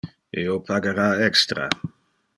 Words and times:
Io 0.43 0.55
pagara 0.69 1.05
extra. 1.29 1.69